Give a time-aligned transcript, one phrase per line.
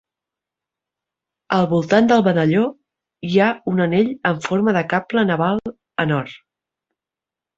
[1.57, 2.63] Al voltant del medalló
[3.29, 5.61] hi ha un anell en forma de cable naval
[6.05, 6.35] en or.